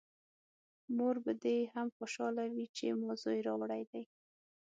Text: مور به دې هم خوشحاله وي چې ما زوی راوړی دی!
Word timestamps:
مور 0.97 1.15
به 1.23 1.31
دې 1.43 1.57
هم 1.73 1.87
خوشحاله 1.97 2.43
وي 2.53 2.65
چې 2.75 2.85
ما 2.99 3.11
زوی 3.21 3.39
راوړی 3.47 3.83
دی! 3.91 4.03